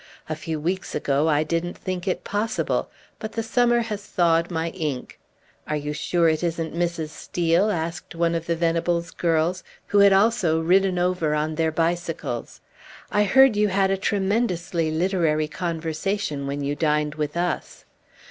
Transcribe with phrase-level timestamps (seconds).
[0.27, 4.69] A few weeks ago I didn't think it possible; but the summer has thawed my
[4.71, 5.19] ink."
[5.67, 7.09] "Are you sure it isn't Mrs.
[7.09, 12.61] Steel?" asked one of the Venables girls, who had also ridden over on their bicycles.
[13.11, 17.85] "I heard you had a tremendously literary conversation when you dined with us."